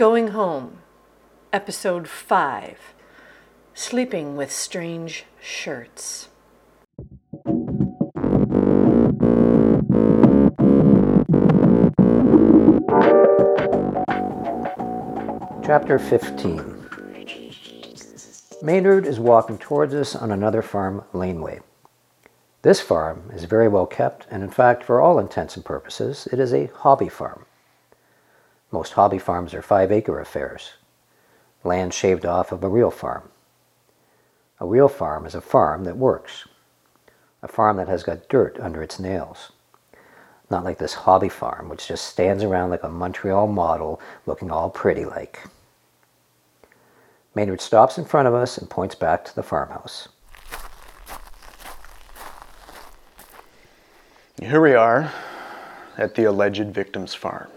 Going 0.00 0.28
Home, 0.28 0.78
Episode 1.52 2.08
5 2.08 2.94
Sleeping 3.74 4.34
with 4.34 4.50
Strange 4.50 5.26
Shirts. 5.42 6.30
Chapter 15.62 15.98
15 15.98 16.88
Maynard 18.62 19.04
is 19.04 19.20
walking 19.20 19.58
towards 19.58 19.92
us 19.92 20.16
on 20.16 20.30
another 20.30 20.62
farm 20.62 21.04
laneway. 21.12 21.60
This 22.62 22.80
farm 22.80 23.30
is 23.34 23.44
very 23.44 23.68
well 23.68 23.84
kept, 23.84 24.26
and 24.30 24.42
in 24.42 24.48
fact, 24.48 24.82
for 24.82 25.02
all 25.02 25.18
intents 25.18 25.56
and 25.56 25.64
purposes, 25.66 26.26
it 26.32 26.40
is 26.40 26.54
a 26.54 26.70
hobby 26.74 27.10
farm. 27.10 27.44
Most 28.72 28.92
hobby 28.92 29.18
farms 29.18 29.52
are 29.52 29.62
five 29.62 29.90
acre 29.90 30.20
affairs, 30.20 30.72
land 31.64 31.92
shaved 31.92 32.24
off 32.24 32.52
of 32.52 32.62
a 32.62 32.68
real 32.68 32.90
farm. 32.90 33.30
A 34.60 34.66
real 34.66 34.88
farm 34.88 35.26
is 35.26 35.34
a 35.34 35.40
farm 35.40 35.84
that 35.84 35.96
works, 35.96 36.46
a 37.42 37.48
farm 37.48 37.76
that 37.78 37.88
has 37.88 38.02
got 38.02 38.28
dirt 38.28 38.58
under 38.60 38.82
its 38.82 39.00
nails. 39.00 39.52
Not 40.50 40.64
like 40.64 40.78
this 40.78 40.94
hobby 40.94 41.28
farm, 41.28 41.68
which 41.68 41.88
just 41.88 42.04
stands 42.04 42.44
around 42.44 42.70
like 42.70 42.82
a 42.82 42.88
Montreal 42.88 43.46
model 43.46 44.00
looking 44.26 44.50
all 44.50 44.70
pretty 44.70 45.04
like. 45.04 45.46
Maynard 47.34 47.60
stops 47.60 47.98
in 47.98 48.04
front 48.04 48.28
of 48.28 48.34
us 48.34 48.58
and 48.58 48.68
points 48.68 48.94
back 48.94 49.24
to 49.24 49.34
the 49.34 49.42
farmhouse. 49.42 50.08
Here 54.40 54.60
we 54.60 54.74
are 54.74 55.12
at 55.96 56.14
the 56.14 56.24
alleged 56.24 56.74
victim's 56.74 57.14
farm. 57.14 57.48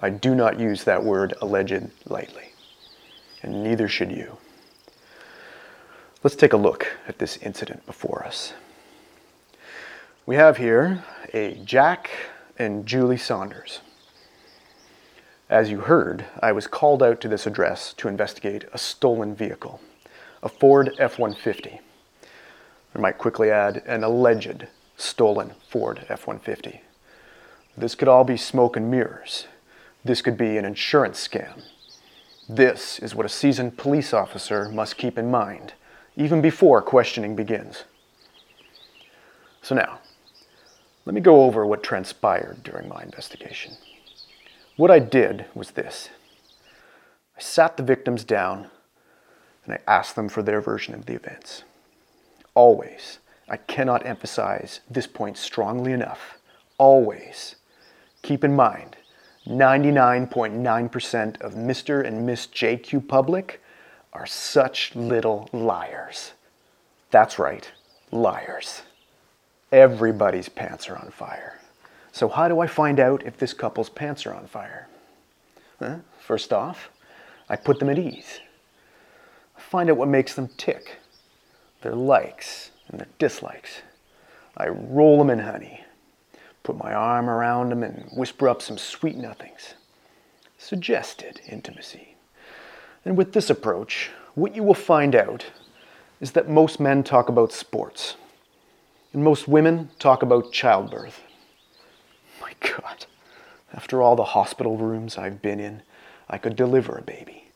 I 0.00 0.10
do 0.10 0.34
not 0.34 0.60
use 0.60 0.84
that 0.84 1.02
word 1.02 1.34
alleged 1.40 1.90
lightly, 2.06 2.52
and 3.42 3.64
neither 3.64 3.88
should 3.88 4.12
you. 4.12 4.38
Let's 6.22 6.36
take 6.36 6.52
a 6.52 6.56
look 6.56 6.86
at 7.08 7.18
this 7.18 7.36
incident 7.38 7.84
before 7.84 8.24
us. 8.24 8.52
We 10.24 10.36
have 10.36 10.58
here 10.58 11.02
a 11.34 11.54
Jack 11.64 12.10
and 12.58 12.86
Julie 12.86 13.16
Saunders. 13.16 13.80
As 15.50 15.70
you 15.70 15.80
heard, 15.80 16.26
I 16.40 16.52
was 16.52 16.66
called 16.66 17.02
out 17.02 17.20
to 17.22 17.28
this 17.28 17.46
address 17.46 17.92
to 17.94 18.06
investigate 18.08 18.66
a 18.72 18.78
stolen 18.78 19.34
vehicle, 19.34 19.80
a 20.42 20.48
Ford 20.48 20.94
F 20.98 21.18
150. 21.18 21.80
I 22.94 22.98
might 22.98 23.18
quickly 23.18 23.50
add 23.50 23.82
an 23.86 24.04
alleged 24.04 24.68
stolen 24.96 25.54
Ford 25.68 26.04
F 26.08 26.26
150. 26.26 26.82
This 27.76 27.94
could 27.94 28.08
all 28.08 28.24
be 28.24 28.36
smoke 28.36 28.76
and 28.76 28.90
mirrors. 28.90 29.46
This 30.04 30.22
could 30.22 30.36
be 30.36 30.56
an 30.56 30.64
insurance 30.64 31.26
scam. 31.26 31.62
This 32.48 32.98
is 32.98 33.14
what 33.14 33.26
a 33.26 33.28
seasoned 33.28 33.76
police 33.76 34.14
officer 34.14 34.68
must 34.68 34.96
keep 34.96 35.18
in 35.18 35.30
mind, 35.30 35.74
even 36.16 36.40
before 36.40 36.80
questioning 36.80 37.36
begins. 37.36 37.84
So 39.60 39.74
now, 39.74 39.98
let 41.04 41.14
me 41.14 41.20
go 41.20 41.42
over 41.44 41.66
what 41.66 41.82
transpired 41.82 42.62
during 42.62 42.88
my 42.88 43.02
investigation. 43.02 43.76
What 44.76 44.90
I 44.90 44.98
did 44.98 45.46
was 45.54 45.72
this 45.72 46.10
I 47.36 47.40
sat 47.40 47.76
the 47.76 47.82
victims 47.82 48.24
down 48.24 48.70
and 49.64 49.74
I 49.74 49.80
asked 49.86 50.16
them 50.16 50.28
for 50.28 50.42
their 50.42 50.60
version 50.60 50.94
of 50.94 51.06
the 51.06 51.14
events. 51.14 51.64
Always, 52.54 53.18
I 53.48 53.56
cannot 53.56 54.06
emphasize 54.06 54.80
this 54.88 55.06
point 55.06 55.36
strongly 55.36 55.92
enough. 55.92 56.38
Always, 56.78 57.56
keep 58.22 58.44
in 58.44 58.54
mind 58.54 58.96
99.9% 59.48 61.40
of 61.40 61.54
Mr. 61.54 62.06
and 62.06 62.26
Miss 62.26 62.46
JQ 62.46 63.08
public 63.08 63.62
are 64.12 64.26
such 64.26 64.94
little 64.94 65.48
liars. 65.52 66.32
That's 67.10 67.38
right, 67.38 67.70
liars. 68.10 68.82
Everybody's 69.72 70.50
pants 70.50 70.88
are 70.88 70.96
on 70.96 71.10
fire. 71.10 71.58
So, 72.12 72.28
how 72.28 72.48
do 72.48 72.60
I 72.60 72.66
find 72.66 73.00
out 73.00 73.24
if 73.24 73.38
this 73.38 73.54
couple's 73.54 73.88
pants 73.88 74.26
are 74.26 74.34
on 74.34 74.46
fire? 74.46 74.88
Huh? 75.78 75.96
First 76.20 76.52
off, 76.52 76.90
I 77.48 77.56
put 77.56 77.78
them 77.78 77.88
at 77.88 77.98
ease. 77.98 78.40
I 79.56 79.60
find 79.60 79.88
out 79.88 79.96
what 79.96 80.08
makes 80.08 80.34
them 80.34 80.48
tick 80.56 80.98
their 81.80 81.94
likes 81.94 82.70
and 82.88 83.00
their 83.00 83.08
dislikes. 83.18 83.82
I 84.56 84.68
roll 84.68 85.18
them 85.18 85.30
in 85.30 85.38
honey, 85.38 85.84
put 86.68 86.76
my 86.76 86.92
arm 86.92 87.30
around 87.30 87.70
them, 87.70 87.82
and 87.82 88.10
whisper 88.12 88.46
up 88.46 88.60
some 88.60 88.76
sweet 88.76 89.16
nothings. 89.16 89.72
Suggested 90.58 91.40
intimacy. 91.48 92.14
And 93.06 93.16
with 93.16 93.32
this 93.32 93.48
approach, 93.48 94.10
what 94.34 94.54
you 94.54 94.62
will 94.62 94.74
find 94.74 95.14
out 95.14 95.46
is 96.20 96.32
that 96.32 96.46
most 96.46 96.78
men 96.78 97.02
talk 97.02 97.30
about 97.30 97.52
sports 97.54 98.16
and 99.14 99.24
most 99.24 99.48
women 99.48 99.88
talk 99.98 100.22
about 100.22 100.52
childbirth. 100.52 101.22
My 102.42 102.52
God, 102.60 103.06
after 103.72 104.02
all 104.02 104.14
the 104.14 104.24
hospital 104.36 104.76
rooms 104.76 105.16
I've 105.16 105.40
been 105.40 105.60
in, 105.60 105.80
I 106.28 106.36
could 106.36 106.54
deliver 106.54 106.98
a 106.98 107.02
baby. 107.02 107.50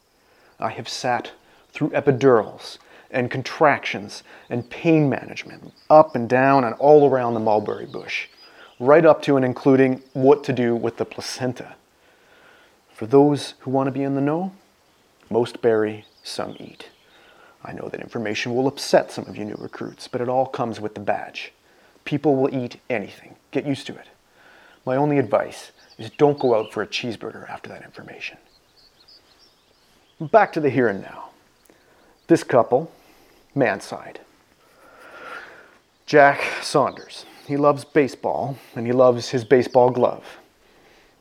I 0.58 0.70
have 0.70 0.88
sat 0.88 1.32
through 1.70 1.90
epidurals 1.90 2.78
and 3.10 3.30
contractions 3.30 4.22
and 4.48 4.70
pain 4.70 5.10
management, 5.10 5.74
up 5.90 6.16
and 6.16 6.30
down 6.30 6.64
and 6.64 6.74
all 6.76 7.10
around 7.10 7.34
the 7.34 7.40
mulberry 7.40 7.84
bush, 7.84 8.28
right 8.82 9.06
up 9.06 9.22
to 9.22 9.36
and 9.36 9.44
including 9.44 10.02
what 10.12 10.42
to 10.42 10.52
do 10.52 10.74
with 10.74 10.96
the 10.96 11.04
placenta. 11.04 11.76
For 12.92 13.06
those 13.06 13.54
who 13.60 13.70
want 13.70 13.86
to 13.86 13.92
be 13.92 14.02
in 14.02 14.16
the 14.16 14.20
know, 14.20 14.52
most 15.30 15.62
bury, 15.62 16.04
some 16.24 16.56
eat. 16.58 16.88
I 17.64 17.72
know 17.72 17.88
that 17.88 18.00
information 18.00 18.56
will 18.56 18.66
upset 18.66 19.12
some 19.12 19.26
of 19.26 19.36
you 19.36 19.44
new 19.44 19.56
recruits, 19.56 20.08
but 20.08 20.20
it 20.20 20.28
all 20.28 20.46
comes 20.46 20.80
with 20.80 20.94
the 20.94 21.00
badge. 21.00 21.52
People 22.04 22.34
will 22.34 22.52
eat 22.52 22.80
anything. 22.90 23.36
Get 23.52 23.64
used 23.64 23.86
to 23.86 23.94
it. 23.94 24.08
My 24.84 24.96
only 24.96 25.18
advice 25.18 25.70
is 25.96 26.10
don't 26.10 26.40
go 26.40 26.56
out 26.56 26.72
for 26.72 26.82
a 26.82 26.86
cheeseburger 26.86 27.48
after 27.48 27.68
that 27.68 27.84
information. 27.84 28.36
Back 30.20 30.52
to 30.54 30.60
the 30.60 30.70
here 30.70 30.88
and 30.88 31.02
now. 31.02 31.30
This 32.26 32.42
couple, 32.42 32.90
man 33.54 33.80
side. 33.80 34.20
Jack 36.04 36.42
Saunders. 36.62 37.26
He 37.46 37.56
loves 37.56 37.84
baseball 37.84 38.56
and 38.74 38.86
he 38.86 38.92
loves 38.92 39.30
his 39.30 39.44
baseball 39.44 39.90
glove. 39.90 40.38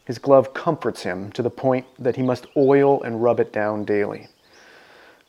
His 0.05 0.17
glove 0.17 0.53
comforts 0.53 1.03
him 1.03 1.31
to 1.33 1.41
the 1.41 1.49
point 1.49 1.85
that 1.97 2.15
he 2.15 2.21
must 2.21 2.47
oil 2.55 3.01
and 3.03 3.23
rub 3.23 3.39
it 3.39 3.53
down 3.53 3.85
daily 3.85 4.27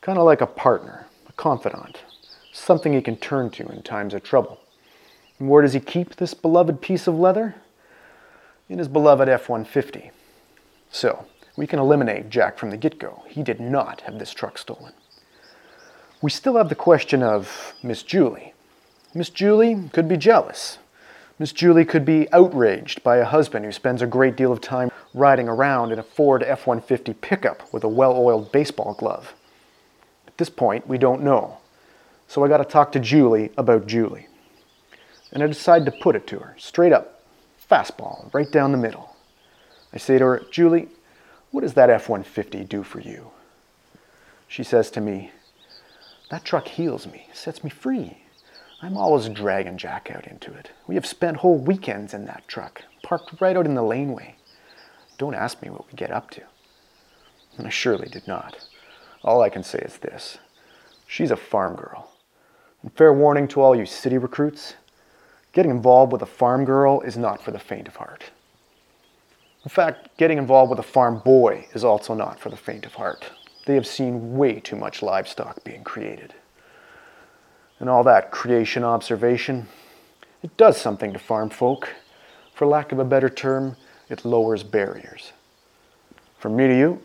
kind 0.03 0.19
of 0.19 0.25
like 0.25 0.41
a 0.41 0.47
partner, 0.47 1.07
a 1.29 1.31
confidant, 1.31 2.03
something 2.51 2.91
he 2.91 3.01
can 3.01 3.15
turn 3.15 3.49
to 3.49 3.65
in 3.69 3.81
times 3.81 4.13
of 4.13 4.21
trouble. 4.21 4.59
And 5.39 5.49
where 5.49 5.61
does 5.61 5.71
he 5.71 5.79
keep 5.79 6.17
this 6.17 6.33
beloved 6.33 6.81
piece 6.81 7.07
of 7.07 7.17
leather? 7.17 7.55
In 8.67 8.79
his 8.79 8.89
beloved 8.89 9.29
F 9.29 9.47
150. 9.47 10.11
So, 10.91 11.25
we 11.55 11.65
can 11.65 11.79
eliminate 11.79 12.29
Jack 12.29 12.57
from 12.57 12.69
the 12.69 12.75
get 12.75 12.99
go. 12.99 13.23
He 13.27 13.43
did 13.43 13.61
not 13.61 14.01
have 14.01 14.19
this 14.19 14.33
truck 14.33 14.57
stolen. 14.57 14.91
We 16.21 16.29
still 16.29 16.57
have 16.57 16.67
the 16.67 16.75
question 16.75 17.23
of 17.23 17.73
Miss 17.81 18.03
Julie. 18.03 18.53
Miss 19.13 19.29
Julie 19.29 19.89
could 19.93 20.09
be 20.09 20.17
jealous. 20.17 20.79
Miss 21.39 21.51
Julie 21.51 21.85
could 21.85 22.05
be 22.05 22.31
outraged 22.31 23.03
by 23.03 23.17
a 23.17 23.25
husband 23.25 23.65
who 23.65 23.71
spends 23.71 24.01
a 24.01 24.07
great 24.07 24.35
deal 24.35 24.51
of 24.51 24.61
time 24.61 24.91
riding 25.13 25.49
around 25.49 25.91
in 25.91 25.97
a 25.97 26.03
Ford 26.03 26.43
F 26.43 26.67
150 26.67 27.13
pickup 27.15 27.73
with 27.73 27.83
a 27.83 27.87
well 27.87 28.15
oiled 28.15 28.51
baseball 28.51 28.93
glove. 28.93 29.33
At 30.27 30.37
this 30.37 30.49
point, 30.49 30.87
we 30.87 30.97
don't 30.97 31.23
know. 31.23 31.57
So 32.27 32.43
I 32.43 32.47
got 32.47 32.57
to 32.57 32.65
talk 32.65 32.91
to 32.91 32.99
Julie 32.99 33.51
about 33.57 33.87
Julie. 33.87 34.27
And 35.31 35.41
I 35.41 35.47
decide 35.47 35.85
to 35.85 35.91
put 35.91 36.15
it 36.15 36.27
to 36.27 36.39
her, 36.39 36.55
straight 36.59 36.93
up, 36.93 37.23
fastball, 37.69 38.31
right 38.33 38.51
down 38.51 38.71
the 38.71 38.77
middle. 38.77 39.15
I 39.91 39.97
say 39.97 40.19
to 40.19 40.25
her, 40.25 40.43
Julie, 40.51 40.87
what 41.49 41.61
does 41.61 41.73
that 41.73 41.89
F 41.89 42.09
150 42.09 42.63
do 42.65 42.83
for 42.83 42.99
you? 42.99 43.31
She 44.47 44.63
says 44.63 44.91
to 44.91 45.01
me, 45.01 45.31
That 46.29 46.45
truck 46.45 46.67
heals 46.67 47.07
me, 47.07 47.27
sets 47.33 47.63
me 47.63 47.71
free. 47.71 48.22
I'm 48.83 48.97
always 48.97 49.29
dragging 49.29 49.77
Jack 49.77 50.11
out 50.13 50.27
into 50.27 50.53
it. 50.53 50.71
We 50.87 50.95
have 50.95 51.05
spent 51.05 51.37
whole 51.37 51.57
weekends 51.57 52.13
in 52.13 52.25
that 52.25 52.45
truck, 52.49 52.83
parked 53.01 53.39
right 53.39 53.55
out 53.55 53.65
in 53.65 53.75
the 53.75 53.81
laneway. 53.81 54.35
Don't 55.17 55.35
ask 55.35 55.61
me 55.61 55.69
what 55.69 55.87
we 55.87 55.93
get 55.93 56.11
up 56.11 56.29
to. 56.31 56.41
And 57.57 57.65
I 57.65 57.69
surely 57.69 58.09
did 58.09 58.27
not. 58.27 58.67
All 59.23 59.41
I 59.41 59.47
can 59.47 59.63
say 59.63 59.79
is 59.79 59.99
this 59.99 60.37
she's 61.07 61.31
a 61.31 61.37
farm 61.37 61.77
girl. 61.77 62.11
And 62.81 62.91
fair 62.91 63.13
warning 63.13 63.47
to 63.49 63.61
all 63.61 63.73
you 63.73 63.85
city 63.85 64.17
recruits 64.17 64.73
getting 65.53 65.71
involved 65.71 66.11
with 66.11 66.21
a 66.21 66.25
farm 66.25 66.65
girl 66.65 66.99
is 67.01 67.15
not 67.15 67.41
for 67.41 67.51
the 67.51 67.59
faint 67.59 67.87
of 67.87 67.95
heart. 67.95 68.31
In 69.63 69.69
fact, 69.69 70.17
getting 70.17 70.37
involved 70.37 70.71
with 70.71 70.79
a 70.79 70.83
farm 70.83 71.19
boy 71.19 71.67
is 71.73 71.85
also 71.85 72.13
not 72.13 72.37
for 72.37 72.49
the 72.49 72.57
faint 72.57 72.85
of 72.85 72.95
heart. 72.95 73.31
They 73.65 73.75
have 73.75 73.87
seen 73.87 74.35
way 74.35 74.59
too 74.59 74.75
much 74.75 75.01
livestock 75.01 75.63
being 75.63 75.85
created. 75.85 76.33
And 77.83 77.89
all 77.89 78.05
that 78.05 78.31
creation 78.31 78.85
observation, 78.85 79.67
it 80.41 80.55
does 80.55 80.79
something 80.79 81.11
to 81.11 81.19
farm 81.19 81.49
folk. 81.49 81.89
For 82.53 82.65
lack 82.65 82.93
of 82.93 82.99
a 82.99 83.03
better 83.03 83.29
term, 83.29 83.75
it 84.07 84.23
lowers 84.23 84.63
barriers. 84.63 85.33
From 86.39 86.55
me 86.55 86.67
to 86.67 86.77
you, 86.77 87.01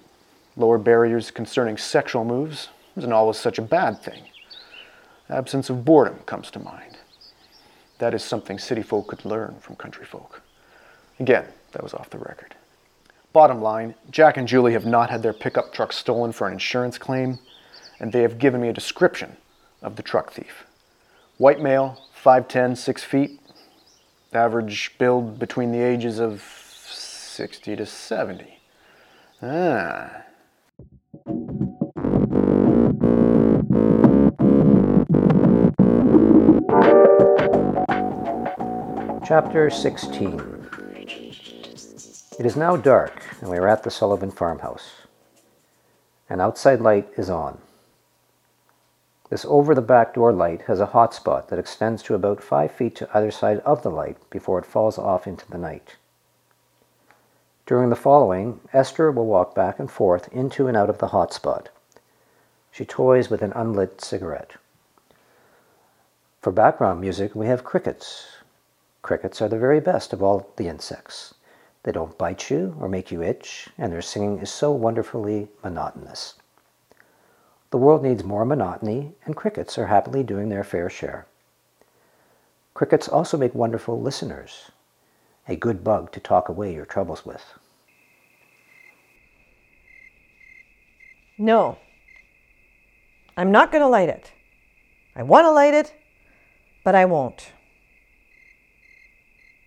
lower 0.56 0.78
barriers 0.78 1.32
concerning 1.32 1.78
sexual 1.78 2.24
moves 2.24 2.68
isn't 2.96 3.12
always 3.12 3.38
such 3.38 3.58
a 3.58 3.62
bad 3.62 4.00
thing. 4.00 4.22
Absence 5.28 5.68
of 5.68 5.84
boredom 5.84 6.20
comes 6.26 6.48
to 6.52 6.60
mind. 6.60 6.96
That 7.98 8.14
is 8.14 8.22
something 8.22 8.60
city 8.60 8.82
folk 8.82 9.08
could 9.08 9.24
learn 9.24 9.56
from 9.58 9.74
country 9.74 10.06
folk. 10.06 10.42
Again, 11.18 11.46
that 11.72 11.82
was 11.82 11.92
off 11.92 12.10
the 12.10 12.18
record. 12.18 12.54
Bottom 13.32 13.60
line, 13.60 13.96
Jack 14.12 14.36
and 14.36 14.46
Julie 14.46 14.74
have 14.74 14.86
not 14.86 15.10
had 15.10 15.24
their 15.24 15.32
pickup 15.32 15.72
truck 15.72 15.92
stolen 15.92 16.30
for 16.30 16.46
an 16.46 16.52
insurance 16.52 16.98
claim, 16.98 17.40
and 17.98 18.12
they 18.12 18.22
have 18.22 18.38
given 18.38 18.60
me 18.60 18.68
a 18.68 18.72
description 18.72 19.36
of 19.82 19.96
the 19.96 20.04
truck 20.04 20.30
thief. 20.30 20.64
White 21.38 21.60
male, 21.60 21.96
5'10, 22.20 22.76
6 22.76 23.04
feet, 23.04 23.40
average 24.32 24.98
build 24.98 25.38
between 25.38 25.70
the 25.70 25.78
ages 25.78 26.18
of 26.18 26.42
60 26.42 27.76
to 27.76 27.86
70. 27.86 28.58
Ah. 29.40 30.24
Chapter 39.24 39.70
16 39.70 40.66
It 42.40 42.46
is 42.46 42.56
now 42.56 42.76
dark, 42.76 43.22
and 43.40 43.48
we 43.48 43.58
are 43.58 43.68
at 43.68 43.84
the 43.84 43.92
Sullivan 43.92 44.32
farmhouse. 44.32 44.90
An 46.28 46.40
outside 46.40 46.80
light 46.80 47.08
is 47.16 47.30
on. 47.30 47.58
This 49.30 49.44
over 49.44 49.74
the 49.74 49.82
back 49.82 50.14
door 50.14 50.32
light 50.32 50.62
has 50.62 50.80
a 50.80 50.86
hot 50.86 51.12
spot 51.12 51.48
that 51.48 51.58
extends 51.58 52.02
to 52.04 52.14
about 52.14 52.42
five 52.42 52.72
feet 52.72 52.94
to 52.96 53.08
either 53.12 53.30
side 53.30 53.60
of 53.60 53.82
the 53.82 53.90
light 53.90 54.16
before 54.30 54.58
it 54.58 54.64
falls 54.64 54.98
off 54.98 55.26
into 55.26 55.48
the 55.50 55.58
night. 55.58 55.96
During 57.66 57.90
the 57.90 57.96
following, 57.96 58.60
Esther 58.72 59.10
will 59.10 59.26
walk 59.26 59.54
back 59.54 59.78
and 59.78 59.90
forth 59.90 60.32
into 60.32 60.66
and 60.66 60.76
out 60.76 60.88
of 60.88 60.98
the 60.98 61.08
hot 61.08 61.34
spot. 61.34 61.68
She 62.70 62.86
toys 62.86 63.28
with 63.28 63.42
an 63.42 63.52
unlit 63.54 64.00
cigarette. 64.00 64.52
For 66.40 66.50
background 66.50 67.00
music, 67.00 67.34
we 67.34 67.46
have 67.48 67.64
crickets. 67.64 68.38
Crickets 69.02 69.42
are 69.42 69.48
the 69.48 69.58
very 69.58 69.80
best 69.80 70.14
of 70.14 70.22
all 70.22 70.50
the 70.56 70.68
insects. 70.68 71.34
They 71.82 71.92
don't 71.92 72.16
bite 72.16 72.48
you 72.48 72.74
or 72.80 72.88
make 72.88 73.12
you 73.12 73.22
itch, 73.22 73.68
and 73.76 73.92
their 73.92 74.00
singing 74.00 74.38
is 74.38 74.50
so 74.50 74.72
wonderfully 74.72 75.48
monotonous. 75.62 76.34
The 77.70 77.78
world 77.78 78.02
needs 78.02 78.24
more 78.24 78.44
monotony, 78.44 79.12
and 79.24 79.36
crickets 79.36 79.76
are 79.76 79.86
happily 79.86 80.22
doing 80.22 80.48
their 80.48 80.64
fair 80.64 80.88
share. 80.88 81.26
Crickets 82.72 83.08
also 83.08 83.36
make 83.36 83.54
wonderful 83.54 84.00
listeners, 84.00 84.70
a 85.46 85.56
good 85.56 85.84
bug 85.84 86.12
to 86.12 86.20
talk 86.20 86.48
away 86.48 86.72
your 86.72 86.86
troubles 86.86 87.26
with. 87.26 87.44
No, 91.36 91.78
I'm 93.36 93.52
not 93.52 93.70
going 93.70 93.82
to 93.82 93.88
light 93.88 94.08
it. 94.08 94.32
I 95.14 95.22
want 95.22 95.44
to 95.44 95.50
light 95.50 95.74
it, 95.74 95.92
but 96.84 96.94
I 96.94 97.04
won't. 97.04 97.52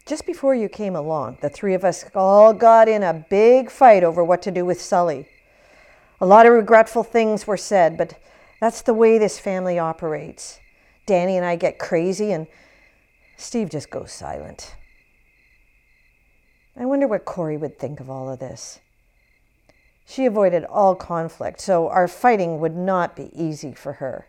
Just 0.06 0.25
before 0.25 0.56
you 0.56 0.68
came 0.68 0.95
along, 0.95 1.38
the 1.42 1.50
three 1.50 1.74
of 1.74 1.86
us 1.86 2.04
all 2.15 2.54
got 2.54 2.89
in 2.89 3.04
a 3.04 3.25
big 3.30 3.69
fight 3.69 4.04
over 4.04 4.24
what 4.24 4.42
to 4.42 4.51
do 4.51 4.65
with 4.65 4.81
Sully. 4.81 5.27
A 6.21 6.25
lot 6.25 6.45
of 6.45 6.53
regretful 6.53 7.03
things 7.03 7.47
were 7.47 7.57
said, 7.57 7.97
but 7.97 8.13
that's 8.59 8.83
the 8.83 8.94
way 8.94 9.18
this 9.18 9.39
family 9.39 9.79
operates. 9.79 10.59
Danny 11.07 11.35
and 11.35 11.44
I 11.44 11.56
get 11.56 11.79
crazy, 11.79 12.31
and 12.31 12.45
Steve 13.38 13.71
just 13.71 13.89
goes 13.89 14.12
silent. 14.12 14.75
I 16.77 16.85
wonder 16.85 17.07
what 17.07 17.25
Corey 17.25 17.57
would 17.57 17.79
think 17.79 18.00
of 18.00 18.07
all 18.07 18.29
of 18.29 18.38
this. 18.38 18.79
She 20.06 20.27
avoided 20.27 20.63
all 20.65 20.94
conflict, 20.94 21.59
so 21.59 21.89
our 21.89 22.07
fighting 22.07 22.59
would 22.59 22.75
not 22.75 23.15
be 23.15 23.31
easy 23.33 23.73
for 23.73 23.94
her. 23.94 24.27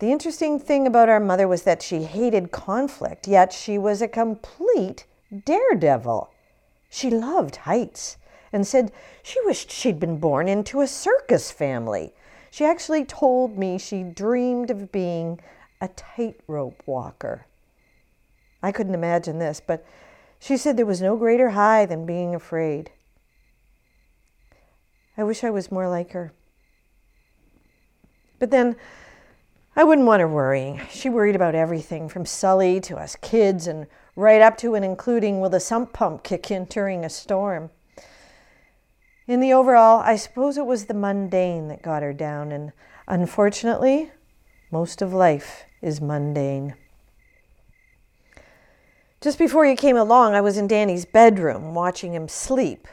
The 0.00 0.10
interesting 0.10 0.58
thing 0.58 0.88
about 0.88 1.08
our 1.08 1.20
mother 1.20 1.46
was 1.46 1.62
that 1.62 1.82
she 1.82 2.02
hated 2.02 2.50
conflict, 2.50 3.28
yet 3.28 3.52
she 3.52 3.78
was 3.78 4.02
a 4.02 4.08
complete 4.08 5.06
daredevil. 5.44 6.32
She 6.90 7.10
loved 7.10 7.56
heights 7.56 8.16
and 8.54 8.64
said 8.64 8.92
she 9.22 9.44
wished 9.44 9.70
she'd 9.70 9.98
been 9.98 10.16
born 10.16 10.48
into 10.48 10.80
a 10.80 10.86
circus 10.86 11.50
family. 11.50 12.14
She 12.52 12.64
actually 12.64 13.04
told 13.04 13.58
me 13.58 13.78
she 13.78 14.04
dreamed 14.04 14.70
of 14.70 14.92
being 14.92 15.40
a 15.80 15.88
tightrope 15.88 16.80
walker. 16.86 17.46
I 18.62 18.70
couldn't 18.70 18.94
imagine 18.94 19.40
this, 19.40 19.60
but 19.60 19.84
she 20.38 20.56
said 20.56 20.76
there 20.76 20.86
was 20.86 21.02
no 21.02 21.16
greater 21.16 21.50
high 21.50 21.84
than 21.84 22.06
being 22.06 22.32
afraid. 22.32 22.92
I 25.18 25.24
wish 25.24 25.42
I 25.42 25.50
was 25.50 25.72
more 25.72 25.88
like 25.88 26.12
her. 26.12 26.32
But 28.38 28.52
then 28.52 28.76
I 29.74 29.82
wouldn't 29.82 30.06
want 30.06 30.20
her 30.20 30.28
worrying. 30.28 30.80
She 30.90 31.08
worried 31.08 31.34
about 31.34 31.56
everything 31.56 32.08
from 32.08 32.24
Sully 32.24 32.80
to 32.82 32.96
us 32.98 33.16
kids 33.16 33.66
and 33.66 33.88
right 34.14 34.40
up 34.40 34.56
to 34.58 34.76
and 34.76 34.84
including 34.84 35.40
will 35.40 35.50
the 35.50 35.58
sump 35.58 35.92
pump 35.92 36.22
kick 36.22 36.52
in 36.52 36.66
during 36.66 37.04
a 37.04 37.10
storm. 37.10 37.70
In 39.26 39.40
the 39.40 39.54
overall, 39.54 40.00
I 40.00 40.16
suppose 40.16 40.58
it 40.58 40.66
was 40.66 40.84
the 40.84 40.94
mundane 40.94 41.68
that 41.68 41.82
got 41.82 42.02
her 42.02 42.12
down, 42.12 42.52
and 42.52 42.72
unfortunately, 43.08 44.10
most 44.70 45.00
of 45.00 45.14
life 45.14 45.64
is 45.80 46.00
mundane. 46.00 46.74
Just 49.22 49.38
before 49.38 49.64
you 49.64 49.76
came 49.76 49.96
along, 49.96 50.34
I 50.34 50.42
was 50.42 50.58
in 50.58 50.66
Danny's 50.66 51.06
bedroom 51.06 51.74
watching 51.74 52.12
him 52.12 52.28
sleep, 52.28 52.86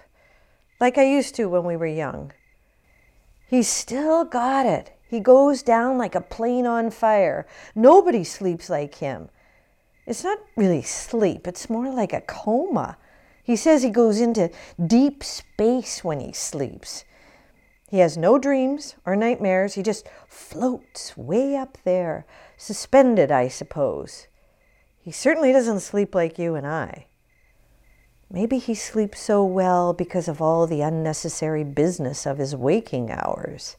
like 0.79 0.97
I 0.97 1.03
used 1.03 1.35
to 1.35 1.49
when 1.49 1.65
we 1.65 1.75
were 1.75 1.85
young. 1.85 2.31
He's 3.49 3.67
still 3.67 4.23
got 4.23 4.65
it. 4.65 4.97
He 5.09 5.19
goes 5.19 5.61
down 5.61 5.97
like 5.97 6.15
a 6.15 6.21
plane 6.21 6.65
on 6.65 6.91
fire. 6.91 7.45
Nobody 7.75 8.23
sleeps 8.23 8.69
like 8.69 8.95
him. 8.95 9.27
It's 10.07 10.23
not 10.23 10.39
really 10.55 10.81
sleep, 10.81 11.45
it's 11.45 11.69
more 11.69 11.89
like 11.89 12.13
a 12.13 12.21
coma. 12.21 12.97
He 13.43 13.55
says 13.55 13.83
he 13.83 13.89
goes 13.89 14.21
into 14.21 14.51
deep 14.85 15.23
space 15.23 16.03
when 16.03 16.19
he 16.19 16.31
sleeps. 16.31 17.03
He 17.89 17.99
has 17.99 18.17
no 18.17 18.37
dreams 18.37 18.95
or 19.05 19.15
nightmares. 19.15 19.73
He 19.73 19.83
just 19.83 20.07
floats 20.27 21.17
way 21.17 21.55
up 21.55 21.77
there, 21.83 22.25
suspended, 22.55 23.31
I 23.31 23.47
suppose. 23.47 24.27
He 25.01 25.11
certainly 25.11 25.51
doesn't 25.51 25.81
sleep 25.81 26.15
like 26.15 26.39
you 26.39 26.55
and 26.55 26.65
I. 26.65 27.07
Maybe 28.29 28.59
he 28.59 28.75
sleeps 28.75 29.19
so 29.19 29.43
well 29.43 29.91
because 29.91 30.29
of 30.29 30.41
all 30.41 30.65
the 30.65 30.81
unnecessary 30.81 31.65
business 31.65 32.25
of 32.25 32.37
his 32.37 32.55
waking 32.55 33.11
hours. 33.11 33.75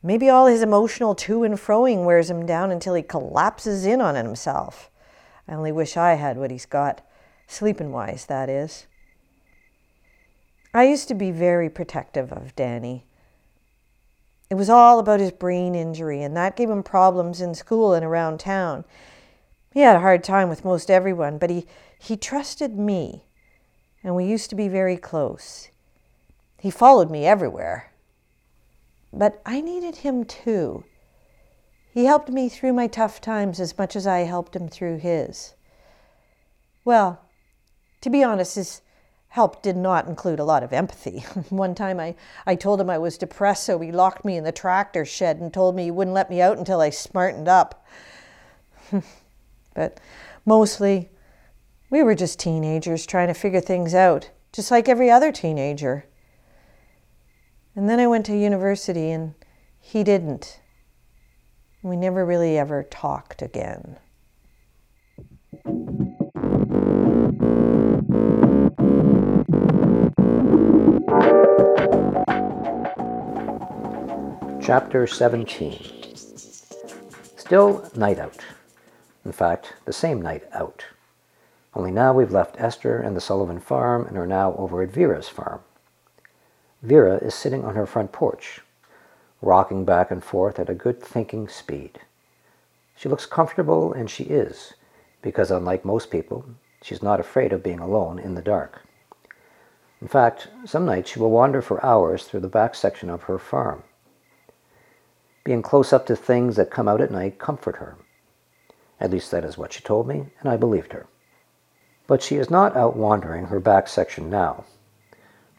Maybe 0.00 0.28
all 0.28 0.46
his 0.46 0.62
emotional 0.62 1.16
to 1.16 1.42
and 1.42 1.54
froing 1.56 2.04
wears 2.04 2.30
him 2.30 2.46
down 2.46 2.70
until 2.70 2.94
he 2.94 3.02
collapses 3.02 3.84
in 3.84 4.00
on 4.00 4.14
himself. 4.14 4.90
I 5.48 5.54
only 5.54 5.72
wish 5.72 5.96
I 5.96 6.14
had 6.14 6.36
what 6.36 6.52
he's 6.52 6.66
got. 6.66 7.00
Sleeping 7.48 7.90
wise, 7.90 8.26
that 8.26 8.48
is. 8.48 8.86
I 10.74 10.84
used 10.84 11.08
to 11.08 11.14
be 11.14 11.30
very 11.30 11.70
protective 11.70 12.30
of 12.30 12.54
Danny. 12.54 13.06
It 14.50 14.54
was 14.54 14.70
all 14.70 14.98
about 14.98 15.18
his 15.18 15.32
brain 15.32 15.74
injury, 15.74 16.22
and 16.22 16.36
that 16.36 16.56
gave 16.56 16.70
him 16.70 16.82
problems 16.82 17.40
in 17.40 17.54
school 17.54 17.94
and 17.94 18.04
around 18.04 18.38
town. 18.38 18.84
He 19.72 19.80
had 19.80 19.96
a 19.96 20.00
hard 20.00 20.22
time 20.22 20.48
with 20.48 20.64
most 20.64 20.90
everyone, 20.90 21.38
but 21.38 21.50
he, 21.50 21.66
he 21.98 22.16
trusted 22.16 22.78
me, 22.78 23.24
and 24.04 24.14
we 24.14 24.26
used 24.26 24.50
to 24.50 24.56
be 24.56 24.68
very 24.68 24.96
close. 24.96 25.68
He 26.60 26.70
followed 26.70 27.10
me 27.10 27.26
everywhere. 27.26 27.92
But 29.12 29.40
I 29.46 29.62
needed 29.62 29.96
him 29.96 30.24
too. 30.24 30.84
He 31.92 32.04
helped 32.04 32.28
me 32.28 32.48
through 32.48 32.74
my 32.74 32.86
tough 32.86 33.20
times 33.20 33.58
as 33.58 33.76
much 33.76 33.96
as 33.96 34.06
I 34.06 34.20
helped 34.20 34.54
him 34.54 34.68
through 34.68 34.98
his. 34.98 35.54
Well, 36.84 37.20
to 38.00 38.10
be 38.10 38.22
honest, 38.22 38.54
his 38.56 38.82
help 39.28 39.62
did 39.62 39.76
not 39.76 40.06
include 40.06 40.40
a 40.40 40.44
lot 40.44 40.62
of 40.62 40.72
empathy. 40.72 41.20
One 41.50 41.74
time 41.74 42.00
I, 42.00 42.14
I 42.46 42.54
told 42.54 42.80
him 42.80 42.90
I 42.90 42.98
was 42.98 43.18
depressed, 43.18 43.64
so 43.64 43.78
he 43.78 43.92
locked 43.92 44.24
me 44.24 44.36
in 44.36 44.44
the 44.44 44.52
tractor 44.52 45.04
shed 45.04 45.38
and 45.38 45.52
told 45.52 45.76
me 45.76 45.84
he 45.84 45.90
wouldn't 45.90 46.14
let 46.14 46.30
me 46.30 46.40
out 46.40 46.58
until 46.58 46.80
I 46.80 46.90
smartened 46.90 47.48
up. 47.48 47.86
but 49.74 50.00
mostly, 50.46 51.10
we 51.90 52.02
were 52.02 52.14
just 52.14 52.38
teenagers 52.38 53.06
trying 53.06 53.28
to 53.28 53.34
figure 53.34 53.60
things 53.60 53.94
out, 53.94 54.30
just 54.52 54.70
like 54.70 54.88
every 54.88 55.10
other 55.10 55.32
teenager. 55.32 56.06
And 57.76 57.88
then 57.88 58.00
I 58.00 58.06
went 58.06 58.26
to 58.26 58.36
university 58.36 59.10
and 59.10 59.34
he 59.78 60.02
didn't. 60.02 60.60
We 61.82 61.96
never 61.96 62.26
really 62.26 62.58
ever 62.58 62.82
talked 62.82 63.40
again. 63.40 63.98
Chapter 74.68 75.06
17 75.06 76.14
Still 77.38 77.90
night 77.96 78.18
out. 78.18 78.44
In 79.24 79.32
fact, 79.32 79.72
the 79.86 79.94
same 79.94 80.20
night 80.20 80.42
out. 80.52 80.84
Only 81.72 81.90
now 81.90 82.12
we've 82.12 82.30
left 82.30 82.60
Esther 82.60 83.00
and 83.00 83.16
the 83.16 83.20
Sullivan 83.22 83.60
farm 83.60 84.06
and 84.06 84.18
are 84.18 84.26
now 84.26 84.54
over 84.58 84.82
at 84.82 84.90
Vera's 84.90 85.26
farm. 85.26 85.62
Vera 86.82 87.16
is 87.16 87.34
sitting 87.34 87.64
on 87.64 87.76
her 87.76 87.86
front 87.86 88.12
porch, 88.12 88.60
rocking 89.40 89.86
back 89.86 90.10
and 90.10 90.22
forth 90.22 90.58
at 90.58 90.68
a 90.68 90.74
good 90.74 91.02
thinking 91.02 91.48
speed. 91.48 92.00
She 92.94 93.08
looks 93.08 93.24
comfortable, 93.24 93.94
and 93.94 94.10
she 94.10 94.24
is, 94.24 94.74
because 95.22 95.50
unlike 95.50 95.86
most 95.86 96.10
people, 96.10 96.44
she's 96.82 97.02
not 97.02 97.20
afraid 97.20 97.54
of 97.54 97.62
being 97.62 97.80
alone 97.80 98.18
in 98.18 98.34
the 98.34 98.42
dark. 98.42 98.82
In 100.02 100.08
fact, 100.08 100.48
some 100.66 100.84
nights 100.84 101.12
she 101.12 101.20
will 101.20 101.30
wander 101.30 101.62
for 101.62 101.82
hours 101.82 102.24
through 102.24 102.40
the 102.40 102.48
back 102.48 102.74
section 102.74 103.08
of 103.08 103.22
her 103.22 103.38
farm. 103.38 103.82
Being 105.48 105.62
close 105.62 105.94
up 105.94 106.04
to 106.04 106.14
things 106.14 106.56
that 106.56 106.70
come 106.70 106.88
out 106.88 107.00
at 107.00 107.10
night 107.10 107.38
comfort 107.38 107.76
her. 107.76 107.96
At 109.00 109.10
least 109.10 109.30
that 109.30 109.46
is 109.46 109.56
what 109.56 109.72
she 109.72 109.80
told 109.80 110.06
me, 110.06 110.26
and 110.40 110.50
I 110.50 110.58
believed 110.58 110.92
her. 110.92 111.06
But 112.06 112.22
she 112.22 112.36
is 112.36 112.50
not 112.50 112.76
out 112.76 112.96
wandering 112.96 113.46
her 113.46 113.58
back 113.58 113.88
section 113.88 114.28
now. 114.28 114.66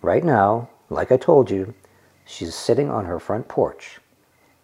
Right 0.03 0.23
now, 0.23 0.69
like 0.91 1.11
I 1.11 1.17
told 1.17 1.49
you, 1.49 1.73
she's 2.23 2.53
sitting 2.53 2.91
on 2.91 3.05
her 3.05 3.17
front 3.17 3.47
porch, 3.47 3.99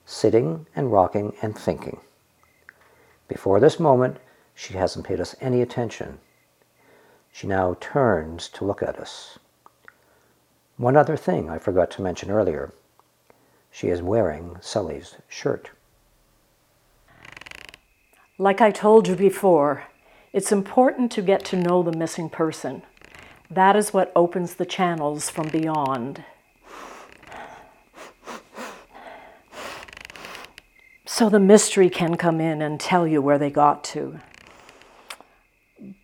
sitting 0.06 0.68
and 0.76 0.92
rocking 0.92 1.34
and 1.42 1.58
thinking. 1.58 2.02
Before 3.28 3.60
this 3.60 3.80
moment, 3.80 4.18
she 4.54 4.76
hasn't 4.76 5.08
paid 5.08 5.20
us 5.20 5.36
any 5.42 5.64
attention. 5.64 6.20
She 7.32 7.48
now 7.48 7.78
turns 7.80 8.48
to 8.50 8.64
look 8.64 8.84
at 8.84 9.00
us. 9.00 9.40
One 10.78 10.96
other 10.96 11.18
thing 11.18 11.50
I 11.50 11.58
forgot 11.58 11.90
to 11.94 12.04
mention 12.04 12.30
earlier. 12.30 12.76
She 13.76 13.90
is 13.90 14.02
wearing 14.02 14.56
Sully's 14.62 15.16
shirt. 15.28 15.72
Like 18.38 18.62
I 18.62 18.72
told 18.72 19.06
you 19.06 19.18
before, 19.18 19.84
it's 20.32 20.54
important 20.54 21.12
to 21.12 21.22
get 21.22 21.44
to 21.46 21.58
know 21.58 21.84
the 21.84 21.92
missing 21.92 22.30
person. 22.30 22.84
That 23.52 23.76
is 23.76 23.94
what 23.94 24.14
opens 24.16 24.54
the 24.54 24.66
channels 24.66 25.30
from 25.30 25.50
beyond. 25.50 26.24
So 31.06 31.28
the 31.28 31.42
mystery 31.42 31.90
can 31.90 32.16
come 32.16 32.40
in 32.40 32.62
and 32.62 32.80
tell 32.80 33.06
you 33.06 33.22
where 33.22 33.38
they 33.38 33.50
got 33.50 33.84
to. 33.96 34.22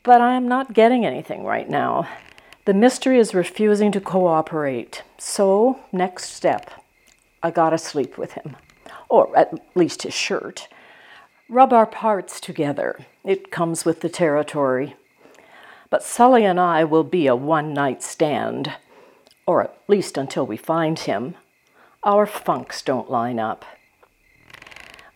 But 0.03 0.19
I 0.19 0.33
am 0.33 0.45
not 0.45 0.73
getting 0.73 1.05
anything 1.05 1.45
right 1.45 1.69
now. 1.69 2.09
The 2.65 2.73
mystery 2.73 3.17
is 3.17 3.33
refusing 3.33 3.93
to 3.93 4.01
cooperate. 4.01 5.03
So, 5.17 5.79
next 5.93 6.33
step, 6.33 6.80
I 7.43 7.51
gotta 7.51 7.77
sleep 7.77 8.17
with 8.17 8.33
him, 8.33 8.55
or 9.09 9.35
at 9.37 9.53
least 9.75 10.03
his 10.03 10.13
shirt. 10.13 10.67
Rub 11.49 11.73
our 11.73 11.85
parts 11.85 12.39
together. 12.39 12.99
It 13.23 13.51
comes 13.51 13.83
with 13.83 14.01
the 14.01 14.09
territory. 14.09 14.95
But 15.89 16.03
Sully 16.03 16.45
and 16.45 16.59
I 16.59 16.83
will 16.83 17.03
be 17.03 17.27
a 17.27 17.35
one 17.35 17.73
night 17.73 18.01
stand, 18.01 18.73
or 19.45 19.61
at 19.63 19.77
least 19.87 20.17
until 20.17 20.45
we 20.45 20.55
find 20.55 20.97
him. 20.99 21.35
Our 22.03 22.25
funks 22.25 22.81
don't 22.81 23.11
line 23.11 23.39
up. 23.39 23.65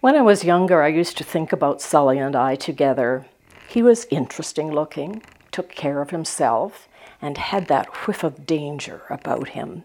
When 0.01 0.15
I 0.15 0.21
was 0.21 0.43
younger, 0.43 0.83
I 0.83 0.89
used 0.89 1.17
to 1.17 1.23
think 1.23 1.51
about 1.51 1.81
Sully 1.81 2.19
and 2.19 2.35
I 2.35 2.55
together. 2.55 3.25
He 3.67 3.81
was 3.81 4.05
interesting 4.11 4.71
looking, 4.71 5.23
took 5.51 5.69
care 5.69 6.01
of 6.01 6.11
himself, 6.11 6.87
and 7.21 7.37
had 7.37 7.67
that 7.67 7.87
whiff 8.05 8.23
of 8.23 8.45
danger 8.45 9.01
about 9.09 9.49
him. 9.49 9.83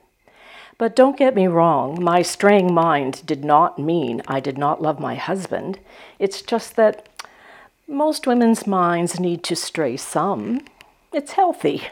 But 0.81 0.97
don't 0.97 1.19
get 1.19 1.35
me 1.35 1.47
wrong, 1.47 2.03
my 2.03 2.23
straying 2.23 2.73
mind 2.73 3.27
did 3.27 3.45
not 3.45 3.79
mean 3.79 4.23
I 4.27 4.41
did 4.41 4.57
not 4.57 4.81
love 4.81 4.99
my 4.99 5.15
husband. 5.15 5.79
It's 6.19 6.41
just 6.41 6.75
that 6.77 7.07
most 7.87 8.27
women's 8.27 8.67
minds 8.67 9.21
need 9.21 9.45
to 9.45 9.55
stray 9.55 9.99
some. 9.99 10.63
It's 11.13 11.33
healthy. 11.33 11.89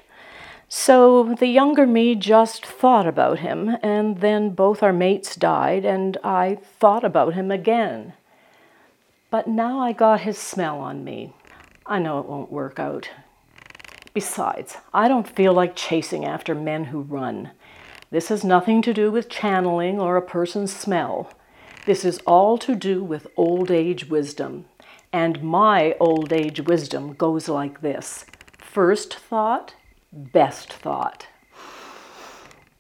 So 0.71 1.35
the 1.39 1.49
younger 1.49 1.87
me 1.87 2.15
just 2.15 2.65
thought 2.65 3.07
about 3.07 3.41
him, 3.41 3.77
and 3.83 4.23
then 4.23 4.55
both 4.55 4.83
our 4.83 4.95
mates 4.95 5.37
died, 5.37 5.85
and 5.85 6.17
I 6.25 6.57
thought 6.81 7.05
about 7.05 7.35
him 7.35 7.51
again. 7.51 8.15
But 9.29 9.47
now 9.47 9.81
I 9.81 9.93
got 9.93 10.23
his 10.23 10.39
smell 10.39 10.79
on 10.79 11.05
me. 11.05 11.35
I 11.85 11.99
know 11.99 12.21
it 12.21 12.27
won't 12.27 12.51
work 12.51 12.79
out. 12.79 13.11
Besides, 14.15 14.79
I 14.95 15.09
don't 15.09 15.29
feel 15.29 15.53
like 15.53 15.77
chasing 15.77 16.25
after 16.25 16.55
men 16.55 16.85
who 16.85 17.03
run. 17.03 17.51
This 18.11 18.29
has 18.29 18.43
nothing 18.43 18.81
to 18.83 18.95
do 18.95 19.11
with 19.11 19.29
channeling 19.29 20.01
or 20.01 20.17
a 20.17 20.23
person's 20.23 20.75
smell. 20.75 21.31
This 21.85 22.05
is 22.05 22.21
all 22.27 22.57
to 22.59 22.75
do 22.75 23.05
with 23.05 23.27
old 23.37 23.71
age 23.71 24.09
wisdom. 24.09 24.65
And 25.13 25.43
my 25.43 25.95
old 26.01 26.33
age 26.33 26.61
wisdom 26.61 27.15
goes 27.15 27.49
like 27.49 27.81
this 27.81 28.25
first 28.59 29.15
thought, 29.15 29.75
best 30.13 30.73
thought. 30.73 31.27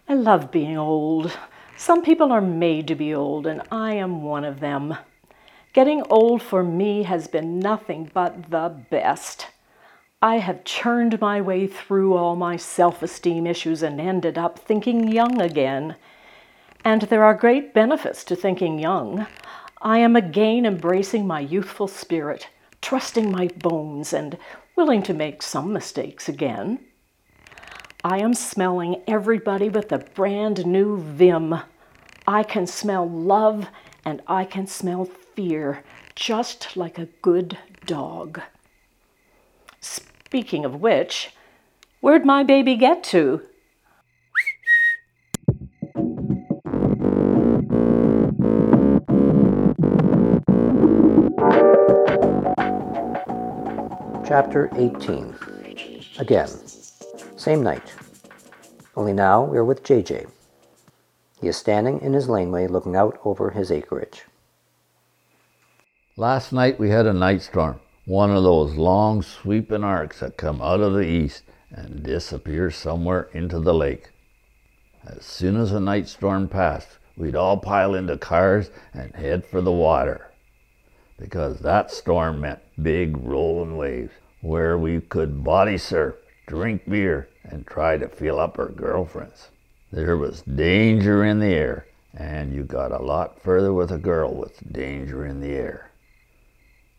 I 0.08 0.14
love 0.14 0.50
being 0.50 0.78
old. 0.78 1.36
Some 1.76 2.02
people 2.02 2.32
are 2.32 2.40
made 2.40 2.88
to 2.88 2.94
be 2.94 3.14
old, 3.14 3.46
and 3.46 3.62
I 3.70 3.94
am 3.94 4.22
one 4.22 4.44
of 4.44 4.60
them. 4.60 4.96
Getting 5.74 6.02
old 6.08 6.42
for 6.42 6.64
me 6.64 7.02
has 7.02 7.28
been 7.28 7.58
nothing 7.58 8.10
but 8.14 8.50
the 8.50 8.74
best. 8.90 9.48
I 10.20 10.38
have 10.38 10.64
churned 10.64 11.20
my 11.20 11.40
way 11.40 11.68
through 11.68 12.14
all 12.14 12.34
my 12.34 12.56
self 12.56 13.04
esteem 13.04 13.46
issues 13.46 13.84
and 13.84 14.00
ended 14.00 14.36
up 14.36 14.58
thinking 14.58 15.06
young 15.06 15.40
again. 15.40 15.94
And 16.84 17.02
there 17.02 17.22
are 17.22 17.34
great 17.34 17.72
benefits 17.72 18.24
to 18.24 18.34
thinking 18.34 18.80
young. 18.80 19.28
I 19.80 19.98
am 19.98 20.16
again 20.16 20.66
embracing 20.66 21.24
my 21.24 21.38
youthful 21.38 21.86
spirit, 21.86 22.48
trusting 22.82 23.30
my 23.30 23.46
bones, 23.58 24.12
and 24.12 24.36
willing 24.74 25.04
to 25.04 25.14
make 25.14 25.40
some 25.40 25.72
mistakes 25.72 26.28
again. 26.28 26.80
I 28.02 28.18
am 28.18 28.34
smelling 28.34 29.02
everybody 29.06 29.68
with 29.68 29.92
a 29.92 29.98
brand 29.98 30.66
new 30.66 30.98
vim. 30.98 31.60
I 32.26 32.42
can 32.42 32.66
smell 32.66 33.08
love 33.08 33.68
and 34.04 34.20
I 34.26 34.46
can 34.46 34.66
smell 34.66 35.04
fear, 35.04 35.84
just 36.16 36.76
like 36.76 36.98
a 36.98 37.08
good 37.22 37.56
dog. 37.86 38.40
Speaking 39.80 40.64
of 40.64 40.80
which, 40.80 41.30
where'd 42.00 42.24
my 42.24 42.42
baby 42.42 42.76
get 42.76 43.02
to? 43.04 43.42
Chapter 54.26 54.68
18. 54.76 55.34
Again, 56.18 56.48
same 57.36 57.62
night. 57.62 57.94
Only 58.94 59.12
now 59.12 59.44
we 59.44 59.56
are 59.56 59.64
with 59.64 59.82
JJ. 59.82 60.28
He 61.40 61.48
is 61.48 61.56
standing 61.56 62.00
in 62.02 62.12
his 62.12 62.28
laneway 62.28 62.66
looking 62.66 62.96
out 62.96 63.18
over 63.24 63.50
his 63.50 63.70
acreage. 63.70 64.24
Last 66.16 66.52
night 66.52 66.78
we 66.78 66.90
had 66.90 67.06
a 67.06 67.12
night 67.12 67.42
storm, 67.42 67.80
one 68.08 68.30
of 68.30 68.42
those 68.42 68.74
long 68.74 69.20
sweeping 69.20 69.84
arcs 69.84 70.20
that 70.20 70.38
come 70.38 70.62
out 70.62 70.80
of 70.80 70.94
the 70.94 71.06
east 71.06 71.42
and 71.70 72.02
disappear 72.02 72.70
somewhere 72.70 73.28
into 73.34 73.60
the 73.60 73.74
lake. 73.74 74.08
As 75.06 75.26
soon 75.26 75.56
as 75.56 75.72
the 75.72 75.80
night 75.80 76.08
storm 76.08 76.48
passed, 76.48 76.96
we'd 77.18 77.36
all 77.36 77.58
pile 77.58 77.94
into 77.94 78.16
cars 78.16 78.70
and 78.94 79.14
head 79.14 79.44
for 79.44 79.60
the 79.60 79.70
water 79.70 80.30
because 81.18 81.58
that 81.60 81.90
storm 81.90 82.40
meant 82.40 82.60
big 82.80 83.14
rolling 83.18 83.76
waves 83.76 84.12
where 84.40 84.78
we 84.78 85.02
could 85.02 85.44
body 85.44 85.76
surf, 85.76 86.14
drink 86.46 86.88
beer, 86.88 87.28
and 87.44 87.66
try 87.66 87.98
to 87.98 88.08
feel 88.08 88.38
up 88.38 88.58
our 88.58 88.70
girlfriends. 88.70 89.50
There 89.92 90.16
was 90.16 90.40
danger 90.40 91.26
in 91.26 91.40
the 91.40 91.52
air, 91.52 91.86
and 92.16 92.54
you 92.54 92.62
got 92.62 92.90
a 92.90 93.02
lot 93.02 93.42
further 93.42 93.74
with 93.74 93.90
a 93.90 93.98
girl 93.98 94.34
with 94.34 94.72
danger 94.72 95.26
in 95.26 95.40
the 95.40 95.50
air. 95.50 95.87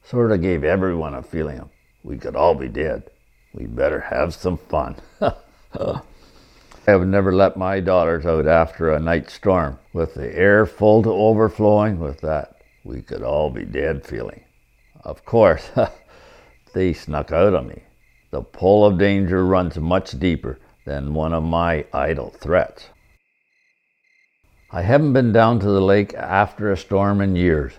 Sort 0.09 0.31
of 0.31 0.41
gave 0.41 0.63
everyone 0.63 1.13
a 1.13 1.21
feeling 1.21 1.59
of 1.59 1.69
we 2.01 2.17
could 2.17 2.35
all 2.35 2.55
be 2.55 2.67
dead. 2.67 3.11
We 3.53 3.67
better 3.67 3.99
have 3.99 4.33
some 4.33 4.57
fun. 4.57 4.95
I 5.21 6.01
have 6.87 7.05
never 7.05 7.31
let 7.31 7.57
my 7.57 7.79
daughters 7.79 8.25
out 8.25 8.47
after 8.47 8.91
a 8.91 8.99
night 8.99 9.29
storm 9.29 9.77
with 9.93 10.15
the 10.15 10.35
air 10.35 10.65
full 10.65 11.03
to 11.03 11.11
overflowing 11.11 11.99
with 11.99 12.21
that 12.21 12.55
we 12.83 13.03
could 13.03 13.21
all 13.21 13.51
be 13.51 13.65
dead 13.65 14.03
feeling. 14.03 14.41
Of 15.03 15.25
course, 15.25 15.69
they 16.73 16.93
snuck 16.93 17.31
out 17.31 17.53
on 17.53 17.67
me. 17.67 17.83
The 18.31 18.41
pull 18.41 18.87
of 18.87 18.97
danger 18.97 19.45
runs 19.45 19.77
much 19.77 20.17
deeper 20.17 20.57
than 20.87 21.13
one 21.13 21.33
of 21.33 21.43
my 21.43 21.85
idle 21.93 22.31
threats. 22.31 22.89
I 24.71 24.81
haven't 24.81 25.13
been 25.13 25.31
down 25.31 25.59
to 25.59 25.67
the 25.67 25.81
lake 25.81 26.15
after 26.15 26.71
a 26.71 26.77
storm 26.77 27.21
in 27.21 27.35
years, 27.35 27.73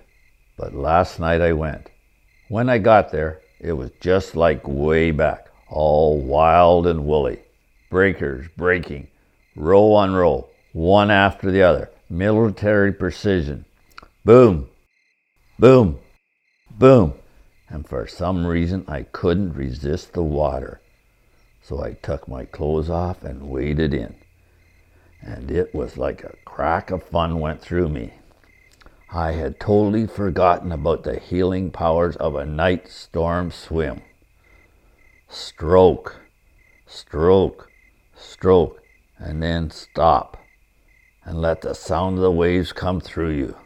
but 0.57 0.73
last 0.73 1.19
night 1.19 1.41
I 1.41 1.55
went. 1.55 1.91
When 2.51 2.69
I 2.69 2.79
got 2.79 3.13
there, 3.13 3.41
it 3.61 3.75
was 3.75 3.93
just 4.01 4.35
like 4.35 4.67
way 4.67 5.13
back, 5.13 5.49
all 5.69 6.21
wild 6.21 6.85
and 6.89 7.07
woolly. 7.07 7.39
Breakers 7.91 8.49
breaking, 8.57 9.07
row 9.55 9.93
on 9.93 10.15
row, 10.15 10.49
one 10.73 11.13
after 11.13 11.53
the 11.53 11.63
other, 11.63 11.91
military 12.11 12.93
precision. 12.93 13.67
Boom, 14.25 14.69
boom, 15.61 16.01
boom. 16.73 17.15
And 17.69 17.89
for 17.89 18.09
some 18.09 18.45
reason, 18.45 18.85
I 18.89 19.05
couldn't 19.05 19.55
resist 19.55 20.13
the 20.15 20.25
water. 20.25 20.81
So 21.63 21.85
I 21.85 21.93
took 21.93 22.27
my 22.27 22.47
clothes 22.47 22.91
off 22.91 23.23
and 23.23 23.49
waded 23.49 23.95
in. 23.95 24.17
and 25.23 25.51
it 25.51 25.75
was 25.75 25.99
like 25.99 26.25
a 26.25 26.37
crack 26.45 26.91
of 26.91 27.03
fun 27.05 27.41
went 27.41 27.61
through 27.63 27.89
me. 27.91 28.13
I 29.13 29.33
had 29.33 29.59
totally 29.59 30.07
forgotten 30.07 30.71
about 30.71 31.03
the 31.03 31.19
healing 31.19 31.73
powers 31.73 32.15
of 32.17 32.37
a 32.37 32.47
night 32.47 32.89
storm 32.89 33.51
swim. 33.51 34.03
Stroke, 35.29 36.21
stroke, 36.87 37.73
stroke, 38.15 38.81
and 39.19 39.43
then 39.43 39.71
stop 39.71 40.37
and 41.25 41.41
let 41.41 41.63
the 41.63 41.75
sound 41.75 42.19
of 42.19 42.23
the 42.23 42.31
waves 42.31 42.73
come 42.73 43.01
through 43.01 43.31
you. 43.31 43.57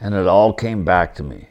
And 0.00 0.14
it 0.14 0.26
all 0.26 0.54
came 0.54 0.82
back 0.82 1.14
to 1.16 1.22
me 1.22 1.48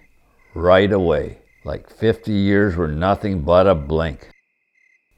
right 0.56 0.92
away, 0.92 1.40
like 1.64 1.92
50 1.92 2.32
years 2.32 2.76
were 2.76 2.88
nothing 2.88 3.42
but 3.42 3.68
a 3.68 3.76
blink. 3.76 4.30